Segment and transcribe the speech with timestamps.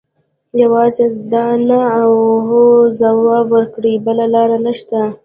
[0.61, 1.33] یوازې د
[1.67, 2.11] نه او
[2.47, 2.63] هو
[2.99, 4.99] ځواب ورکړي بله لاره نشته.